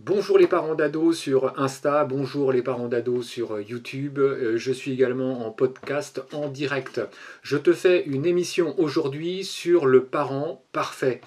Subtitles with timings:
[0.00, 4.18] Bonjour les parents d'ados sur Insta, bonjour les parents d'ados sur YouTube.
[4.18, 7.00] Euh, je suis également en podcast en direct.
[7.42, 11.20] Je te fais une émission aujourd'hui sur le parent parfait.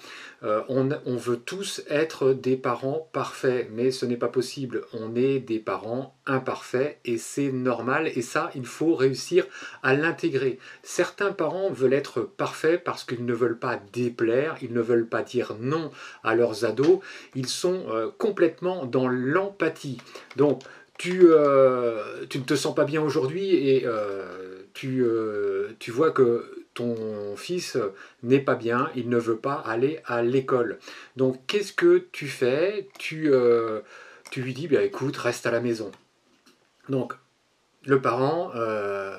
[0.44, 4.82] Euh, on, veut tous être des parents parfaits, mais ce n'est pas possible.
[4.92, 9.46] On est des parents imparfaits et c'est normal et ça, il faut réussir
[9.82, 10.60] à l'intégrer.
[10.84, 15.22] Certains parents veulent être parfaits parce qu'ils ne veulent pas déplaire, ils ne veulent pas
[15.22, 15.90] dire non
[16.22, 17.00] à leurs ados,
[17.34, 19.98] ils sont euh, complètement dans l'empathie.
[20.36, 20.62] Donc,
[20.98, 23.86] tu, euh, tu, ne te sens pas bien aujourd'hui et
[24.74, 25.04] tu,
[25.78, 27.76] tu vois que ton fils
[28.22, 30.78] n'est pas bien, il ne veut pas aller à l'école.
[31.16, 32.88] Donc qu'est-ce que tu fais?
[32.98, 33.80] Tu, euh,
[34.30, 35.90] tu lui dis, bien écoute, reste à la maison.
[36.88, 37.14] Donc
[37.84, 39.18] le parent euh,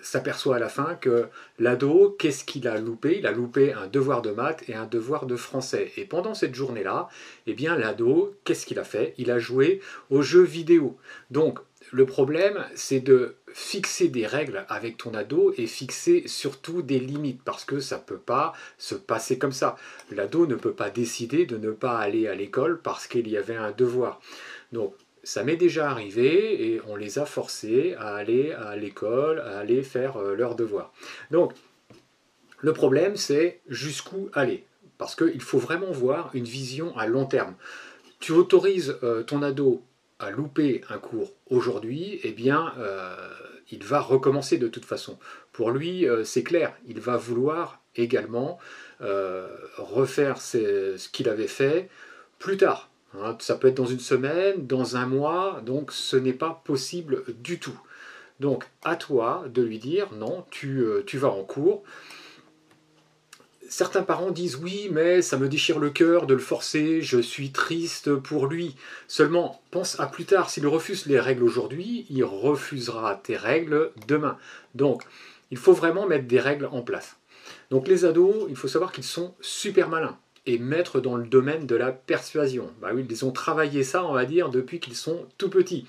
[0.00, 1.26] s'aperçoit à la fin que
[1.58, 3.18] l'ado, qu'est-ce qu'il a loupé?
[3.18, 5.90] Il a loupé un devoir de maths et un devoir de français.
[5.96, 7.08] Et pendant cette journée-là,
[7.48, 9.12] eh bien l'ado, qu'est-ce qu'il a fait?
[9.18, 9.80] Il a joué
[10.10, 10.96] aux jeux vidéo.
[11.32, 11.58] Donc
[11.92, 17.42] le problème, c'est de fixer des règles avec ton ado et fixer surtout des limites
[17.44, 19.76] parce que ça ne peut pas se passer comme ça.
[20.10, 23.56] L'ado ne peut pas décider de ne pas aller à l'école parce qu'il y avait
[23.56, 24.20] un devoir.
[24.72, 29.58] Donc ça m'est déjà arrivé et on les a forcés à aller à l'école, à
[29.58, 30.92] aller faire euh, leurs devoirs.
[31.30, 31.52] Donc
[32.60, 34.64] le problème c'est jusqu'où aller?
[34.98, 37.54] Parce qu'il faut vraiment voir une vision à long terme.
[38.18, 39.82] Tu autorises euh, ton ado
[40.18, 43.14] à louper un cours aujourd'hui, eh bien, euh,
[43.70, 45.18] il va recommencer de toute façon.
[45.52, 48.58] Pour lui, euh, c'est clair, il va vouloir également
[49.02, 51.88] euh, refaire ce qu'il avait fait
[52.38, 52.90] plus tard.
[53.18, 53.36] Hein.
[53.40, 57.58] ça peut être dans une semaine, dans un mois, donc ce n'est pas possible du
[57.58, 57.78] tout.
[58.40, 61.82] Donc à toi de lui dire non, tu vas en cours,
[63.68, 67.50] certains parents disent oui, mais ça me déchire le cœur de le forcer, je suis
[67.50, 68.76] triste pour lui.
[69.08, 74.36] Seulement, pense à plus tard, s'il refuse les règles aujourd'hui, il refusera tes règles demain.
[74.74, 75.02] Donc,
[75.50, 77.16] il faut vraiment mettre des règles en place.
[77.70, 81.66] Donc les ados, il faut savoir qu'ils sont super malins et maîtres dans le domaine
[81.66, 82.72] de la persuasion.
[82.80, 85.86] Bah oui, ils ont travaillé ça, on va dire, depuis qu'ils sont tout petits.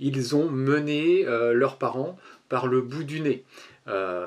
[0.00, 3.44] Ils ont mené euh, leurs parents par le bout du nez.
[3.86, 4.26] Euh,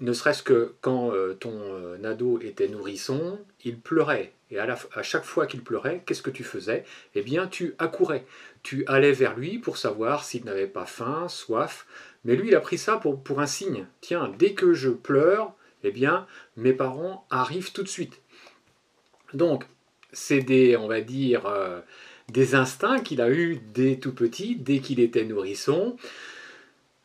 [0.00, 4.32] ne serait-ce que quand euh, ton euh, ado était nourrisson, il pleurait.
[4.50, 6.84] Et à, chaque fois qu'il pleurait, qu'est-ce que tu faisais?
[7.14, 8.24] Eh bien, tu accourais.
[8.62, 11.86] Tu allais vers lui pour savoir s'il n'avait pas faim, soif.
[12.24, 13.86] Mais lui, il a pris ça pour, un signe.
[14.00, 18.20] Tiens, dès que je pleure, eh bien, mes parents arrivent tout de suite.
[19.32, 19.64] Donc,
[20.12, 21.80] c'est des, on va dire, euh,
[22.28, 25.96] des instincts qu'il a eus dès tout petit, dès qu'il était nourrisson.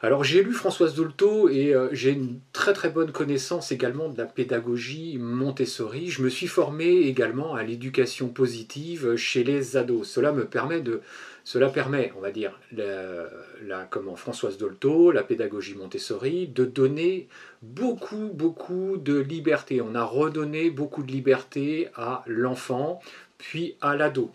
[0.01, 4.17] Alors j'ai lu Françoise Dolto et euh, j'ai une très très bonne connaissance également de
[4.17, 6.09] la pédagogie Montessori.
[6.09, 10.09] Je me suis formé également à l'éducation positive chez les ados.
[10.09, 11.01] Cela me permet de,
[11.43, 17.27] cela permet, on va dire, la, Françoise Dolto, la pédagogie Montessori, de donner
[17.61, 19.81] beaucoup beaucoup de liberté.
[19.81, 23.01] On a redonné beaucoup de liberté à l'enfant
[23.37, 24.31] puis à l'ado.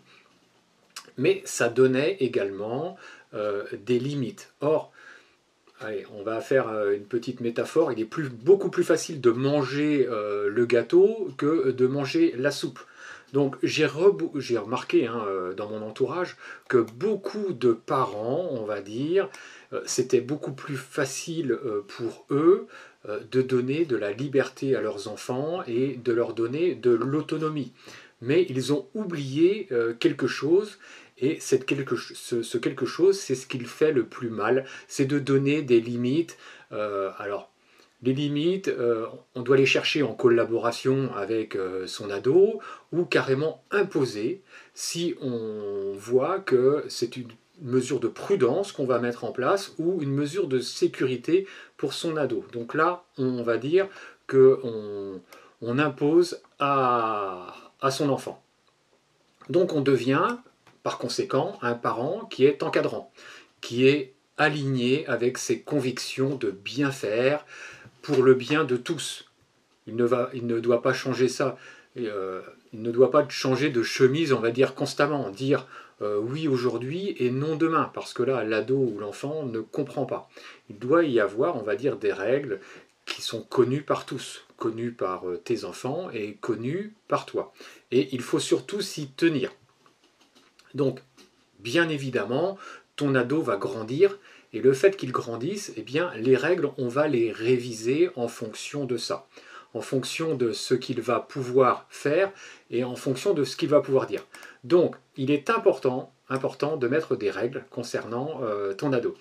[1.17, 2.99] Mais ça donnait également
[3.33, 4.53] euh, des limites.
[4.61, 4.93] Or
[6.17, 7.93] On va faire euh, une petite métaphore.
[7.93, 8.09] Il est
[8.45, 12.81] beaucoup plus facile de manger euh, le gâteau que de manger la soupe.
[13.33, 16.37] Donc j'ai remarqué hein, euh, dans mon entourage
[16.69, 19.29] que beaucoup de parents, on va dire,
[19.87, 21.59] c'était beaucoup plus facile
[21.89, 22.69] pour eux
[23.09, 27.73] de donner de la liberté à leurs enfants et de leur donner de l'autonomie.
[28.21, 29.69] Mais ils ont oublié
[29.99, 30.79] quelque chose
[31.19, 35.19] et cette quelque, ce, quelque chose, c'est ce qu'il fait le plus mal, c'est de
[35.19, 36.37] donner des limites.
[36.73, 37.51] Euh, alors,
[38.03, 42.61] les limites, euh, on doit les chercher en collaboration avec euh, son ado
[42.93, 44.43] ou carrément imposer
[44.75, 47.31] si on voit que c'est une
[47.63, 51.47] mesure de prudence qu'on va mettre en place ou une mesure de sécurité
[51.77, 52.45] pour son ado.
[52.53, 53.89] Donc là, on va dire
[54.29, 55.21] qu'on
[55.63, 58.43] on impose à, à son enfant.
[59.49, 60.37] Donc on devient
[60.85, 63.11] par conséquent un parent qui est encadrant,
[63.61, 67.45] qui est aligné avec ses convictions de bien faire
[68.03, 69.25] pour le bien de tous.
[69.89, 71.57] Il ne, va, il ne doit pas changer ça.
[71.97, 72.43] Euh,
[72.73, 75.67] il ne doit pas changer de chemise, on va dire constamment, dire
[76.03, 80.29] euh, oui aujourd'hui et non demain, parce que là, l'ado ou l'enfant ne comprend pas.
[80.69, 82.61] Il doit y avoir, on va dire, des règles
[83.07, 87.53] qui sont connues par tous, connues par euh, tes enfants et connues par toi.
[87.91, 89.53] Et il faut surtout s'y tenir.
[90.75, 91.01] Donc,
[91.61, 92.59] bien évidemment,
[92.97, 94.19] ton ado va grandir
[94.53, 98.85] et le fait qu'il grandisse, eh bien, les règles, on va les réviser en fonction
[98.85, 99.27] de ça.
[99.77, 102.31] en fonction de ce qu'il va pouvoir faire
[102.71, 104.25] et en fonction de ce qu'il va pouvoir dire.
[104.63, 109.17] Donc, il est important, important de mettre des règles concernant euh, ton ado.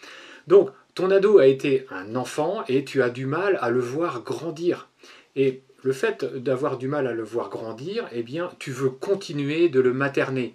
[0.45, 4.21] Donc, ton ado a été un enfant et tu as du mal à le voir
[4.21, 4.89] grandir.
[5.35, 9.69] Et le fait d'avoir du mal à le voir grandir, eh bien, tu veux continuer
[9.69, 10.53] de le materner.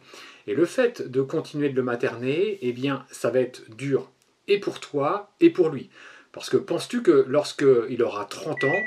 [0.48, 4.10] Et le fait de continuer de le materner, eh bien, ça va être dur
[4.48, 5.90] et pour toi et pour lui.
[6.32, 8.82] Parce que penses-tu que lorsqu'il aura 30 ans,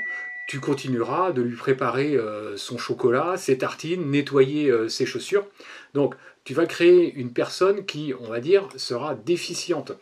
[0.48, 5.46] tu continueras de lui préparer euh, son chocolat, ses tartines, nettoyer euh, ses chaussures?
[5.94, 9.92] Donc, tu vas créer une personne qui, on va dire, sera déficiente.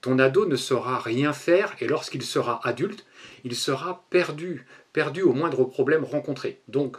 [0.00, 3.06] Ton ado ne saura rien faire et lorsqu'il sera adulte,
[3.44, 6.60] il sera perdu, perdu au moindre problème rencontré.
[6.66, 6.96] Donc,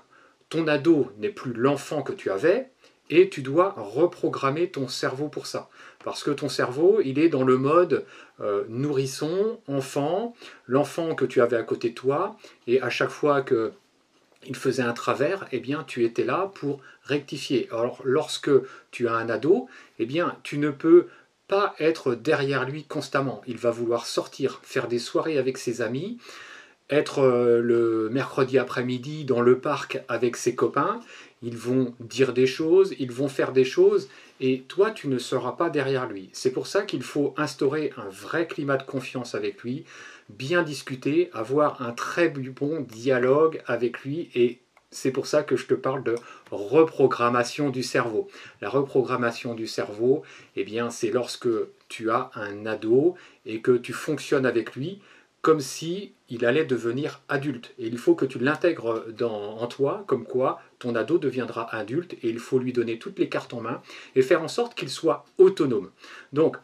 [0.47, 2.71] ton ado n'est plus l'enfant que tu avais,
[3.09, 5.69] et tu dois reprogrammer ton cerveau pour ça.
[6.03, 8.05] Parce que ton cerveau, il est dans le mode
[8.41, 10.35] euh, nourrisson, enfant,
[10.67, 12.37] l'enfant que tu avais à côté de toi,
[12.67, 13.73] et à chaque fois que
[14.47, 17.67] il faisait un travers, eh bien, tu étais là pour rectifier.
[17.71, 18.51] Alors, lorsque
[18.91, 19.67] tu as un ado,
[19.97, 21.07] eh bien, tu ne peux
[21.47, 23.41] pas être derrière lui constamment.
[23.47, 26.19] Il va vouloir sortir, faire des soirées avec ses amis,
[26.89, 30.99] être euh, le mercredi après-midi dans le parc avec ses copains,
[31.41, 34.09] ils vont dire des choses, ils vont faire des choses,
[34.39, 36.29] et toi, tu ne seras pas derrière lui.
[36.33, 39.85] C'est pour ça qu'il faut instaurer un vrai climat de confiance avec lui,
[40.29, 44.59] bien discuter, avoir un très bon dialogue avec lui, et
[44.91, 46.15] c'est pour ça que je te parle de
[46.51, 48.29] reprogrammation du cerveau.
[48.61, 50.23] La reprogrammation du cerveau,
[50.55, 51.49] eh bien, c'est lorsque
[51.89, 53.15] tu as un ado
[53.45, 55.01] et que tu fonctionnes avec lui
[55.45, 57.75] comme si il allait devenir adulte.
[57.77, 62.29] Et il faut que tu l'intègres en toi, comme quoi ton ado deviendra adulte et
[62.29, 63.83] il faut lui donner toutes les cartes en main
[64.15, 65.91] et faire en sorte qu'il soit autonome.
[66.33, 66.57] Donc,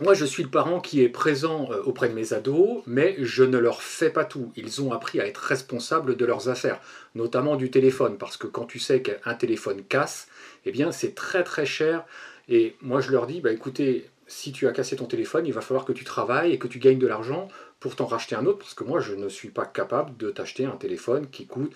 [0.00, 3.44] moi, je suis le parent qui est présent euh, auprès de mes ados, mais je
[3.44, 4.52] ne leur fais pas tout.
[4.56, 6.80] Ils ont appris à être responsables de leurs affaires,
[7.14, 10.28] notamment du téléphone, parce que quand tu sais qu'un téléphone casse,
[10.64, 12.06] eh bien, c'est très très cher.
[12.48, 15.60] Et moi, je leur dis, bah écoutez, si tu as cassé ton téléphone, il va
[15.60, 17.48] falloir que tu travailles et que tu gagnes de l'argent
[17.80, 20.64] pour t'en racheter un autre, parce que moi, je ne suis pas capable de t'acheter
[20.64, 21.72] un téléphone qui coûte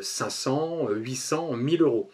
[0.00, 2.10] 500, 800, 1000 euros.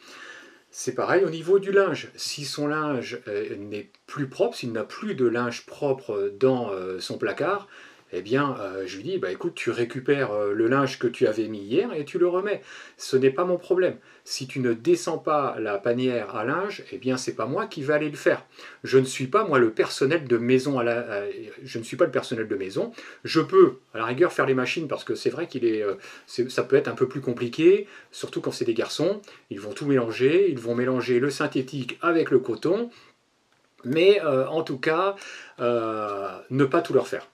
[0.75, 2.11] C'est pareil au niveau du linge.
[2.17, 6.99] Si son linge euh, n'est plus propre, s'il n'a plus de linge propre dans euh,
[6.99, 7.69] son placard,
[8.13, 11.27] eh bien, euh, je lui dis, bah, écoute, tu récupères euh, le linge que tu
[11.27, 12.61] avais mis hier et tu le remets.
[12.99, 13.97] Ce n'est pas mon problème.
[14.25, 17.83] Si tu ne descends pas la panière à linge, eh bien, c'est pas moi qui
[17.83, 18.45] vais aller le faire.
[18.85, 20.79] Je ne suis pas, moi, le personnel de maison.
[20.79, 21.25] À la,
[21.65, 22.93] je ne suis pas le personnel de maison.
[23.25, 25.95] Je peux, à la rigueur, faire les machines parce que c'est vrai qu'il est, euh,
[26.27, 29.23] ça peut être un peu plus compliqué, surtout quand c'est des garçons.
[29.49, 30.51] Ils vont tout mélanger.
[30.51, 32.91] Ils vont mélanger le synthétique avec le coton.
[33.85, 35.17] Mais en tout cas,
[35.59, 37.27] ne pas tout leur faire.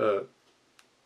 [0.00, 0.20] Euh,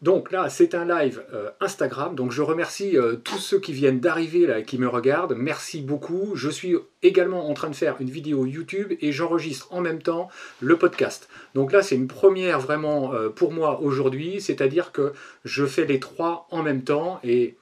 [0.00, 2.14] donc là, c'est un live euh, Instagram.
[2.14, 5.34] Donc je remercie euh, tous ceux qui viennent d'arriver là, qui me regardent.
[5.36, 6.36] Merci beaucoup.
[6.36, 10.28] Je suis également en train de faire une vidéo YouTube et j'enregistre en même temps
[10.60, 11.28] le podcast.
[11.54, 14.40] Donc là, c'est une première vraiment pour moi aujourd'hui.
[14.40, 15.12] C'est-à-dire que
[15.44, 17.56] je fais les trois en même temps et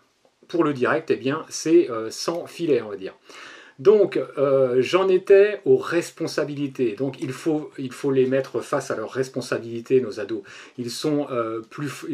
[0.46, 3.14] pour le direct, eh bien, c'est sans filet, on va dire.
[3.78, 6.94] Donc, euh, j'en étais aux responsabilités.
[6.94, 7.70] Donc, il faut,
[8.10, 10.42] les mettre face à leurs responsabilités, nos ados.
[10.78, 11.62] Ils, euh,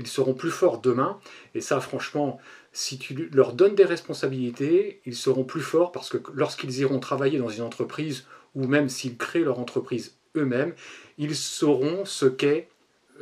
[0.05, 1.19] seront plus forts demain.
[1.55, 2.41] Et ça, franchement,
[2.73, 7.39] si tu leur donnes des responsabilités, ils seront plus forts parce que lorsqu'ils iront travailler
[7.39, 10.75] dans une entreprise ou même s'ils créent leur entreprise eux-mêmes,
[11.19, 12.69] ils sauront ce qu'est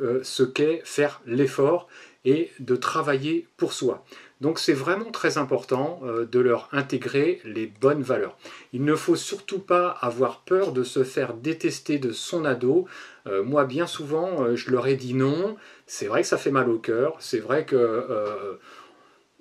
[0.01, 1.87] euh, ce qu'est faire l'effort
[2.25, 4.03] et de travailler pour soi.
[4.41, 8.37] Donc c'est vraiment très important euh, de leur intégrer les bonnes valeurs.
[8.73, 12.87] Il ne faut surtout pas avoir peur de se faire détester de son ado.
[13.27, 15.55] Euh, moi, bien souvent, euh, je leur ai dit non.
[15.85, 17.15] C'est vrai que ça fait mal au cœur.
[17.19, 18.57] C'est vrai que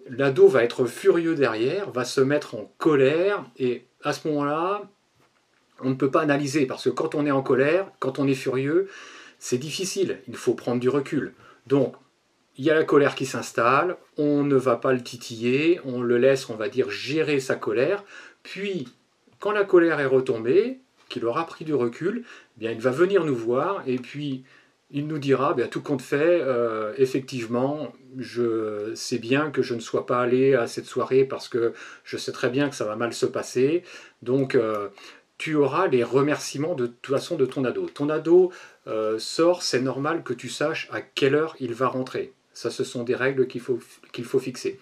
[0.09, 3.45] l'ado va être furieux derrière, va se mettre en colère.
[3.59, 4.83] Et à ce moment-là,
[5.81, 8.35] on ne peut pas analyser parce que quand on est en colère, quand on est
[8.35, 8.89] furieux,
[9.39, 10.21] c'est difficile.
[10.29, 11.33] Il faut prendre du recul.
[11.67, 11.95] Donc,
[12.61, 16.19] il y a la colère qui s'installe, on ne va pas le titiller, on le
[16.19, 18.05] laisse, on va dire, gérer sa colère,
[18.43, 18.87] puis
[19.39, 23.25] quand la colère est retombée, qu'il aura pris du recul, eh bien il va venir
[23.25, 24.45] nous voir et puis
[24.91, 29.81] il nous dira, bien, tout compte fait, euh, effectivement, je sais bien que je ne
[29.81, 31.73] sois pas allé à cette soirée parce que
[32.05, 33.85] je sais très bien que ça va mal se passer,
[34.21, 34.89] donc euh,
[35.39, 37.87] tu auras les remerciements de toute façon de ton ado.
[37.87, 38.53] Ton ado
[38.87, 42.35] euh, sort, c'est normal que tu saches à quelle heure il va rentrer.
[42.53, 43.79] Ça, ce sont des règles qu'il faut,
[44.39, 44.79] fixer.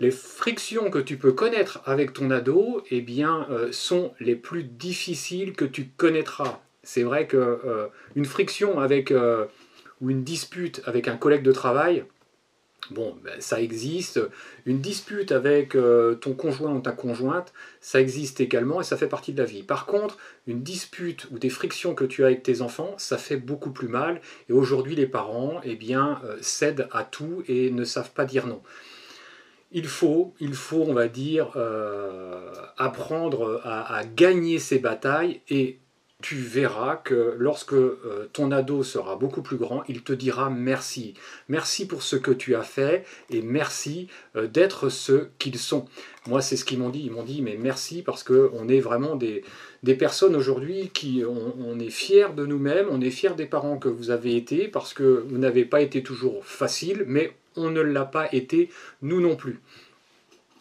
[0.00, 4.64] Les frictions que tu peux connaître avec ton ado eh bien, euh, sont les plus
[4.64, 6.60] difficiles que tu connaîtras.
[6.82, 9.46] C'est vrai qu'une euh, friction avec, euh,
[10.00, 12.04] ou une dispute avec un collègue de travail,
[12.90, 14.20] Bon, ben, ça existe.
[14.66, 19.06] Une dispute avec euh, ton conjoint ou ta conjointe, ça existe également et ça fait
[19.06, 19.62] partie de la vie.
[19.62, 23.36] Par contre, une dispute ou des frictions que tu as avec tes enfants, ça fait
[23.36, 24.20] beaucoup plus mal.
[24.48, 28.46] Et aujourd'hui, les parents, eh bien, euh, cèdent à tout et ne savent pas dire
[28.46, 28.62] non.
[29.74, 30.34] Il faut,
[30.72, 35.78] on va dire, euh, apprendre à, à gagner ces batailles et
[36.22, 41.14] tu verras que lorsque euh, ton ado sera beaucoup plus grand, il te dira merci.
[41.48, 45.84] Merci pour ce que tu as fait et merci euh, d'être ce qu'ils sont.
[46.26, 47.02] Moi, c'est ce qu'ils m'ont dit.
[47.04, 49.44] Ils m'ont dit, mais merci parce qu'on est vraiment des,
[49.82, 53.88] des personnes aujourd'hui qui, on, est fiers de nous-mêmes, on est fiers des parents que
[53.88, 58.04] vous avez été parce que vous n'avez pas été toujours facile, mais on ne l'a
[58.04, 58.70] pas été
[59.02, 59.60] nous non plus.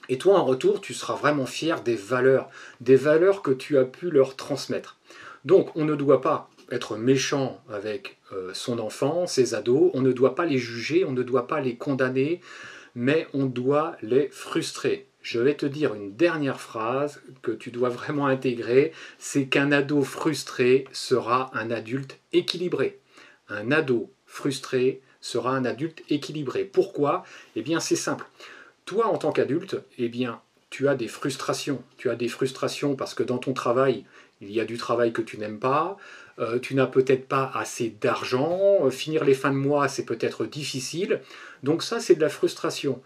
[0.10, 2.50] Et toi, en retour, tu seras vraiment fier des valeurs,
[2.82, 4.98] des valeurs que tu as pu leur transmettre.
[5.46, 10.12] Donc on ne doit pas être méchant avec euh, son enfant, ses ados, on ne
[10.12, 12.42] doit pas les juger, on ne doit pas les condamner,
[12.96, 15.08] mais on doit les frustrer.
[15.22, 20.02] Je vais te dire une dernière phrase que tu dois vraiment intégrer, c'est qu'un ado
[20.04, 23.00] frustré sera un adulte équilibré.
[23.50, 26.64] Un ado frustré sera un adulte équilibré.
[26.64, 27.24] Pourquoi?
[27.56, 28.26] Eh bien c'est simple.
[28.86, 31.84] Toi en tant qu'adulte, eh bien tu as des frustrations.
[31.98, 34.06] Tu as des frustrations parce que dans ton travail,
[34.42, 35.98] il y a du travail que tu n'aimes pas,
[36.40, 40.46] euh, tu n'as peut-être pas assez d'argent, euh, finir les fins de mois c'est peut-être
[40.46, 41.22] difficile,
[41.64, 43.02] donc ça c'est de la frustration.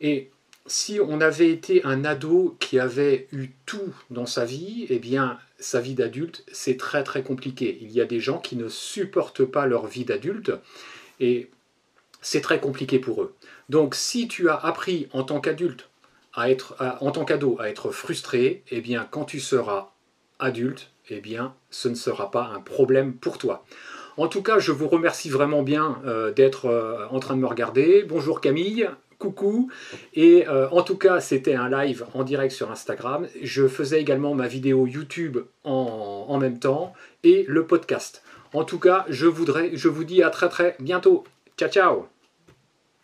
[0.00, 0.30] Et
[0.66, 5.38] si on avait été un ado qui avait eu tout dans sa vie, eh bien
[5.58, 7.78] sa vie d'adulte c'est très très compliqué.
[7.80, 10.52] Il y a des gens qui ne supportent pas leur vie d'adulte
[11.18, 11.50] et
[12.22, 13.34] c'est très compliqué pour eux.
[13.68, 15.88] Donc si tu as appris en tant qu'adulte
[16.36, 19.92] en tant qu'ado à être frustré, eh bien quand tu seras
[20.40, 23.64] adulte, eh bien, ce ne sera pas un problème pour toi.
[24.16, 27.46] En tout cas, je vous remercie vraiment bien euh, d'être euh, en train de me
[27.46, 28.04] regarder.
[28.06, 29.70] Bonjour Camille, coucou.
[30.14, 33.28] Et euh, en tout cas, c'était un live en direct sur Instagram.
[33.42, 36.92] Je faisais également ma vidéo YouTube en, même temps
[37.22, 38.22] et le podcast.
[38.52, 41.24] En tout cas, je, voudrais, je vous dis à très très bientôt.
[41.56, 42.19] Ciao ciao